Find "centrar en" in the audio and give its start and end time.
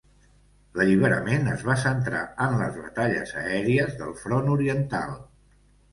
1.83-2.57